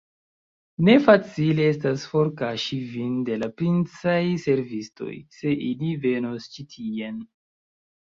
Ne 0.87 0.95
facile 1.07 1.67
estas 1.73 2.05
forkaŝi 2.13 2.79
vin 2.95 3.13
de 3.29 3.39
la 3.43 3.51
princaj 3.61 4.19
servistoj, 4.49 5.15
se 5.39 5.57
ili 5.71 5.95
venos 6.11 6.53
ĉi 6.57 6.71
tien! 6.77 7.27